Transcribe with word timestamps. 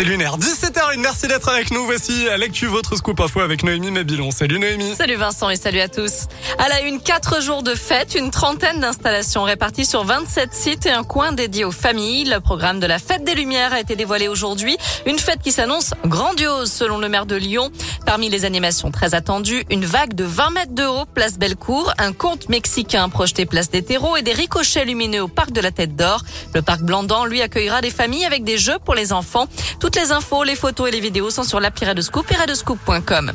c'est 0.00 0.06
lunaire. 0.06 0.38
17h01, 0.38 0.98
merci 0.98 1.28
d'être 1.28 1.50
avec 1.50 1.70
nous. 1.72 1.84
Voici 1.84 2.24
l'actu, 2.38 2.64
votre 2.64 2.96
scoop 2.96 3.20
info 3.20 3.40
avec 3.40 3.62
Noémie 3.62 3.90
Mabilon. 3.90 4.30
Salut 4.30 4.58
Noémie. 4.58 4.94
Salut 4.94 5.16
Vincent 5.16 5.50
et 5.50 5.56
salut 5.56 5.80
à 5.80 5.88
tous. 5.88 6.26
À 6.58 6.70
la 6.70 6.80
une, 6.82 7.00
4 7.02 7.42
jours 7.42 7.62
de 7.62 7.74
fête, 7.74 8.14
une 8.14 8.30
trentaine 8.30 8.80
d'installations 8.80 9.42
réparties 9.42 9.84
sur 9.84 10.04
27 10.04 10.54
sites 10.54 10.86
et 10.86 10.90
un 10.90 11.02
coin 11.02 11.32
dédié 11.32 11.66
aux 11.66 11.70
familles. 11.70 12.24
Le 12.24 12.40
programme 12.40 12.80
de 12.80 12.86
la 12.86 12.98
Fête 12.98 13.24
des 13.24 13.34
Lumières 13.34 13.74
a 13.74 13.80
été 13.80 13.94
dévoilé 13.94 14.28
aujourd'hui. 14.28 14.78
Une 15.04 15.18
fête 15.18 15.42
qui 15.42 15.52
s'annonce 15.52 15.92
grandiose 16.06 16.72
selon 16.72 16.96
le 16.96 17.10
maire 17.10 17.26
de 17.26 17.36
Lyon. 17.36 17.70
Parmi 18.06 18.30
les 18.30 18.46
animations 18.46 18.90
très 18.90 19.14
attendues, 19.14 19.64
une 19.68 19.84
vague 19.84 20.14
de 20.14 20.24
20 20.24 20.50
mètres 20.50 20.74
de 20.74 20.84
haut, 20.84 21.04
place 21.14 21.38
Bellecour, 21.38 21.92
un 21.98 22.14
conte 22.14 22.48
mexicain 22.48 23.10
projeté 23.10 23.44
place 23.44 23.70
des 23.70 23.82
terreaux 23.82 24.16
et 24.16 24.22
des 24.22 24.32
ricochets 24.32 24.86
lumineux 24.86 25.22
au 25.24 25.28
parc 25.28 25.52
de 25.52 25.60
la 25.60 25.72
Tête 25.72 25.94
d'Or. 25.94 26.22
Le 26.54 26.62
parc 26.62 26.80
Blandan, 26.80 27.26
lui, 27.26 27.42
accueillera 27.42 27.82
des 27.82 27.90
familles 27.90 28.24
avec 28.24 28.44
des 28.44 28.56
jeux 28.56 28.78
pour 28.82 28.94
les 28.94 29.12
enfants. 29.12 29.46
Toutes 29.92 30.02
les 30.02 30.12
infos, 30.12 30.44
les 30.44 30.54
photos 30.54 30.88
et 30.88 30.92
les 30.92 31.00
vidéos 31.00 31.30
sont 31.30 31.42
sur 31.42 31.58
l'appli 31.58 31.84
Radescoop 31.84 32.24
et. 32.30 33.32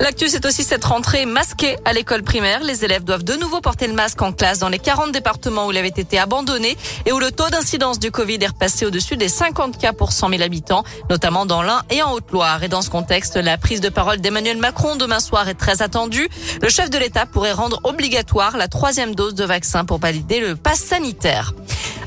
L'actu, 0.00 0.28
c'est 0.28 0.46
aussi 0.46 0.64
cette 0.64 0.86
rentrée 0.86 1.26
masquée 1.26 1.76
à 1.84 1.92
l'école 1.92 2.22
primaire. 2.22 2.62
Les 2.64 2.82
élèves 2.82 3.04
doivent 3.04 3.24
de 3.24 3.34
nouveau 3.34 3.60
porter 3.60 3.86
le 3.86 3.92
masque 3.92 4.22
en 4.22 4.32
classe 4.32 4.58
dans 4.58 4.70
les 4.70 4.78
40 4.78 5.12
départements 5.12 5.66
où 5.66 5.70
il 5.70 5.76
avait 5.76 5.88
été 5.88 6.18
abandonné 6.18 6.78
et 7.04 7.12
où 7.12 7.18
le 7.18 7.30
taux 7.30 7.50
d'incidence 7.50 7.98
du 7.98 8.10
Covid 8.10 8.38
est 8.40 8.46
repassé 8.46 8.86
au-dessus 8.86 9.18
des 9.18 9.28
50 9.28 9.76
cas 9.76 9.92
pour 9.92 10.12
100 10.12 10.30
000 10.30 10.42
habitants, 10.42 10.82
notamment 11.10 11.44
dans 11.44 11.60
l'Ain 11.60 11.82
et 11.90 12.02
en 12.02 12.12
Haute-Loire. 12.12 12.62
Et 12.62 12.68
dans 12.68 12.80
ce 12.80 12.88
contexte, 12.88 13.36
la 13.36 13.58
prise 13.58 13.82
de 13.82 13.90
parole 13.90 14.22
d'Emmanuel 14.22 14.56
Macron 14.56 14.96
demain 14.96 15.20
soir 15.20 15.46
est 15.50 15.58
très 15.58 15.82
attendue. 15.82 16.30
Le 16.62 16.70
chef 16.70 16.88
de 16.88 16.96
l'État 16.96 17.26
pourrait 17.26 17.52
rendre 17.52 17.80
obligatoire 17.84 18.56
la 18.56 18.68
troisième 18.68 19.14
dose 19.14 19.34
de 19.34 19.44
vaccin 19.44 19.84
pour 19.84 19.98
valider 19.98 20.40
le 20.40 20.56
pass 20.56 20.78
sanitaire. 20.78 21.52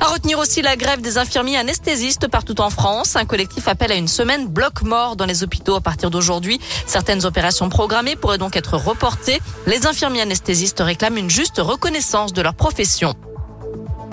À 0.02 0.05
retenir 0.05 0.40
aussi 0.40 0.64
la 0.64 0.76
grève 0.76 1.02
des 1.02 1.20
infirmiers 1.20 1.58
anesthésistes 1.58 2.28
partout 2.28 2.60
en 2.60 2.72
France. 2.72 3.16
Un 3.16 3.26
collectif 3.26 3.68
appelle 3.68 3.91
à 3.91 3.96
une 3.96 4.08
semaine 4.08 4.48
bloc-mort 4.48 5.16
dans 5.16 5.27
les 5.27 5.44
hôpitaux 5.44 5.76
à 5.76 5.82
partir 5.82 6.10
d'aujourd'hui. 6.10 6.60
Certaines 6.88 7.24
opérations 7.24 7.70
programmées 7.70 8.16
pourraient 8.16 8.40
donc 8.40 8.57
être 8.57 8.77
reportées. 8.77 9.40
Les 9.68 9.85
infirmiers 9.85 10.22
anesthésistes 10.22 10.79
réclament 10.79 11.18
une 11.18 11.29
juste 11.29 11.60
reconnaissance 11.60 12.34
de 12.34 12.41
leur 12.41 12.55
profession. 12.55 13.13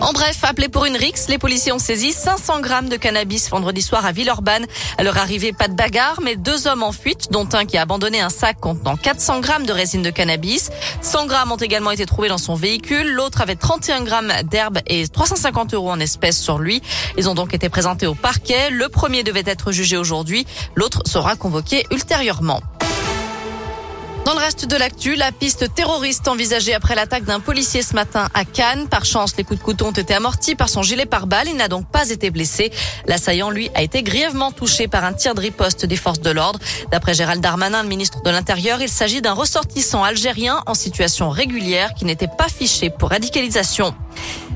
En 0.00 0.12
bref, 0.12 0.38
appelés 0.44 0.68
pour 0.68 0.84
une 0.84 0.96
rixe, 0.96 1.28
les 1.28 1.38
policiers 1.38 1.72
ont 1.72 1.80
saisi 1.80 2.12
500 2.12 2.60
grammes 2.60 2.88
de 2.88 2.96
cannabis 2.96 3.50
vendredi 3.50 3.82
soir 3.82 4.06
à 4.06 4.12
Villeurbanne. 4.12 4.64
À 4.96 5.02
leur 5.02 5.18
arrivée, 5.18 5.52
pas 5.52 5.66
de 5.66 5.74
bagarre, 5.74 6.20
mais 6.22 6.36
deux 6.36 6.68
hommes 6.68 6.84
en 6.84 6.92
fuite, 6.92 7.32
dont 7.32 7.48
un 7.52 7.64
qui 7.64 7.76
a 7.76 7.82
abandonné 7.82 8.20
un 8.20 8.28
sac 8.28 8.60
contenant 8.60 8.96
400 8.96 9.40
grammes 9.40 9.66
de 9.66 9.72
résine 9.72 10.02
de 10.02 10.10
cannabis. 10.10 10.70
100 11.02 11.26
grammes 11.26 11.50
ont 11.50 11.56
également 11.56 11.90
été 11.90 12.06
trouvés 12.06 12.28
dans 12.28 12.38
son 12.38 12.54
véhicule. 12.54 13.10
L'autre 13.12 13.40
avait 13.40 13.56
31 13.56 14.04
grammes 14.04 14.32
d'herbe 14.44 14.78
et 14.86 15.08
350 15.08 15.74
euros 15.74 15.90
en 15.90 15.98
espèces 15.98 16.40
sur 16.40 16.58
lui. 16.58 16.80
Ils 17.16 17.28
ont 17.28 17.34
donc 17.34 17.52
été 17.52 17.68
présentés 17.68 18.06
au 18.06 18.14
parquet. 18.14 18.70
Le 18.70 18.88
premier 18.88 19.24
devait 19.24 19.42
être 19.46 19.72
jugé 19.72 19.96
aujourd'hui. 19.96 20.46
L'autre 20.76 21.02
sera 21.06 21.34
convoqué 21.34 21.84
ultérieurement. 21.90 22.62
Dans 24.28 24.34
le 24.34 24.40
reste 24.40 24.66
de 24.66 24.76
l'actu, 24.76 25.14
la 25.14 25.32
piste 25.32 25.72
terroriste 25.72 26.28
envisagée 26.28 26.74
après 26.74 26.94
l'attaque 26.94 27.24
d'un 27.24 27.40
policier 27.40 27.80
ce 27.80 27.94
matin 27.94 28.28
à 28.34 28.44
Cannes. 28.44 28.86
Par 28.86 29.06
chance, 29.06 29.34
les 29.38 29.42
coups 29.42 29.58
de 29.58 29.64
couteau 29.64 29.86
ont 29.86 29.90
été 29.90 30.12
amortis 30.12 30.54
par 30.54 30.68
son 30.68 30.82
gilet 30.82 31.06
pare-balles. 31.06 31.48
Il 31.48 31.56
n'a 31.56 31.68
donc 31.68 31.90
pas 31.90 32.10
été 32.10 32.28
blessé. 32.28 32.70
L'assaillant, 33.06 33.48
lui, 33.48 33.70
a 33.74 33.80
été 33.80 34.02
grièvement 34.02 34.52
touché 34.52 34.86
par 34.86 35.02
un 35.04 35.14
tir 35.14 35.34
de 35.34 35.40
riposte 35.40 35.86
des 35.86 35.96
forces 35.96 36.20
de 36.20 36.28
l'ordre. 36.28 36.58
D'après 36.92 37.14
Gérald 37.14 37.40
Darmanin, 37.40 37.82
le 37.82 37.88
ministre 37.88 38.22
de 38.22 38.28
l'Intérieur, 38.28 38.82
il 38.82 38.90
s'agit 38.90 39.22
d'un 39.22 39.32
ressortissant 39.32 40.04
algérien 40.04 40.62
en 40.66 40.74
situation 40.74 41.30
régulière 41.30 41.94
qui 41.94 42.04
n'était 42.04 42.28
pas 42.28 42.48
fiché 42.50 42.90
pour 42.90 43.08
radicalisation. 43.08 43.94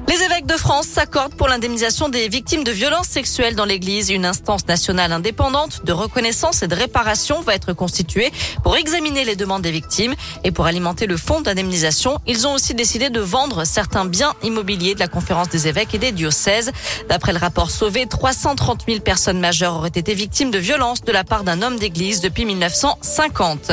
Les 0.08 0.22
évêques 0.22 0.46
de 0.46 0.56
France 0.56 0.86
s'accordent 0.86 1.34
pour 1.34 1.48
l'indemnisation 1.48 2.08
des 2.08 2.28
victimes 2.28 2.64
de 2.64 2.70
violences 2.70 3.08
sexuelles 3.08 3.54
dans 3.54 3.64
l'Église. 3.64 4.10
Une 4.10 4.26
instance 4.26 4.66
nationale 4.66 5.12
indépendante 5.12 5.84
de 5.84 5.92
reconnaissance 5.92 6.62
et 6.62 6.68
de 6.68 6.74
réparation 6.74 7.40
va 7.40 7.54
être 7.54 7.72
constituée 7.72 8.30
pour 8.62 8.76
examiner 8.76 9.24
les 9.24 9.36
demandes 9.36 9.62
des 9.62 9.70
victimes 9.70 10.14
et 10.44 10.50
pour 10.50 10.66
alimenter 10.66 11.06
le 11.06 11.16
fonds 11.16 11.40
d'indemnisation. 11.40 12.18
Ils 12.26 12.46
ont 12.46 12.52
aussi 12.52 12.74
décidé 12.74 13.10
de 13.10 13.20
vendre 13.20 13.64
certains 13.64 14.04
biens 14.04 14.34
immobiliers 14.42 14.94
de 14.94 15.00
la 15.00 15.08
conférence 15.08 15.48
des 15.48 15.68
évêques 15.68 15.94
et 15.94 15.98
des 15.98 16.12
diocèses. 16.12 16.72
D'après 17.08 17.32
le 17.32 17.38
rapport 17.38 17.70
Sauvé, 17.70 18.06
330 18.06 18.84
000 18.86 19.00
personnes 19.00 19.40
majeures 19.40 19.76
auraient 19.76 19.88
été 19.88 20.14
victimes 20.14 20.50
de 20.50 20.58
violences 20.58 21.02
de 21.02 21.12
la 21.12 21.24
part 21.24 21.44
d'un 21.44 21.62
homme 21.62 21.78
d'église 21.78 22.20
depuis 22.20 22.44
1950. 22.44 23.72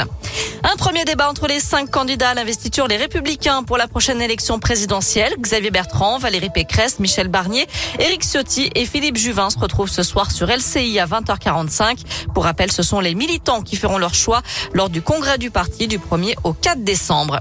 Un 0.64 0.75
premier 0.75 1.06
débat 1.06 1.30
entre 1.30 1.47
les 1.47 1.59
cinq 1.59 1.90
candidats 1.90 2.30
à 2.30 2.34
l'investiture 2.34 2.88
Les 2.88 2.97
Républicains 2.97 3.64
pour 3.64 3.78
la 3.78 3.88
prochaine 3.88 4.22
élection 4.22 4.59
présidentielle. 4.59 5.34
Xavier 5.40 5.72
Bertrand, 5.72 6.18
Valérie 6.18 6.50
Pécresse, 6.50 7.00
Michel 7.00 7.30
Barnier, 7.30 7.66
Éric 7.97 8.24
Ciotti 8.24 8.70
et 8.75 8.86
Philippe 8.86 9.16
Juvin 9.18 9.50
se 9.50 9.58
retrouvent 9.58 9.90
ce 9.90 10.03
soir 10.03 10.31
sur 10.31 10.47
LCI 10.47 11.00
à 11.00 11.06
20h45. 11.06 12.00
Pour 12.34 12.44
rappel, 12.44 12.72
ce 12.72 12.84
sont 12.84 13.00
les 13.00 13.16
militants 13.16 13.62
qui 13.62 13.78
feront 13.78 13.97
leur 13.97 14.14
choix 14.14 14.42
lors 14.74 14.90
du 14.90 15.02
congrès 15.02 15.38
du 15.38 15.50
parti 15.50 15.88
du 15.88 15.97
1er 15.97 16.36
au 16.44 16.52
4 16.53 16.84
décembre. 16.84 17.40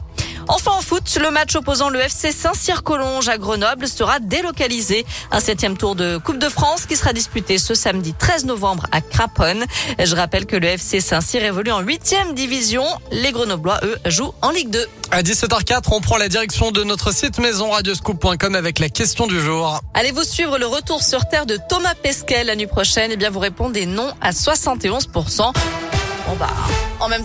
Enfin 0.49 0.73
en 0.73 0.81
foot, 0.81 1.19
le 1.21 1.31
match 1.31 1.55
opposant 1.57 1.91
le 1.91 2.01
FC 2.01 2.33
Saint-Cyr-Collonges 2.33 3.29
à 3.29 3.37
Grenoble 3.37 3.87
sera 3.87 4.19
délocalisé. 4.19 5.05
Un 5.31 5.41
septième 5.41 5.77
tour 5.77 5.95
de 5.95 6.17
Coupe 6.17 6.39
de 6.39 6.49
France 6.49 6.87
qui 6.87 6.97
sera 6.97 7.13
disputé 7.13 7.59
ce 7.59 7.75
samedi 7.75 8.15
13 8.15 8.47
novembre 8.47 8.87
à 8.91 9.03
Craponne. 9.03 9.65
Je 10.03 10.17
rappelle 10.17 10.47
que 10.47 10.57
le 10.57 10.69
FC 10.69 11.01
Saint-Cyr 11.01 11.45
évolue 11.45 11.71
en 11.71 11.81
huitième 11.81 12.35
division. 12.35 12.85
Les 13.11 13.31
Grenoblois, 13.31 13.79
eux, 13.83 13.99
jouent 14.07 14.33
en 14.41 14.51
Ligue 14.51 14.71
2. 14.71 14.87
À 15.11 15.23
17h04, 15.23 15.83
on 15.93 16.01
prend 16.01 16.17
la 16.17 16.29
direction 16.29 16.71
de 16.71 16.83
notre 16.83 17.13
site 17.13 17.39
maison 17.39 17.71
radioscoop.com 17.71 18.55
avec 18.55 18.79
la 18.79 18.89
question 18.89 19.27
du 19.27 19.41
jour. 19.41 19.81
Allez-vous 19.93 20.25
suivre 20.25 20.57
le 20.57 20.67
retour 20.67 21.03
sur 21.03 21.29
Terre 21.29 21.45
de 21.45 21.59
Thomas 21.69 21.95
Pesquet 21.95 22.45
la 22.45 22.57
nuit 22.57 22.67
prochaine? 22.67 23.11
Eh 23.13 23.17
bien, 23.17 23.29
vous 23.29 23.39
répondez 23.39 23.85
non 23.85 24.13
à 24.23 24.31
71%. 24.31 25.53
Bon 26.29 26.37
bah, 26.37 26.49
en 27.01 27.09
même 27.09 27.25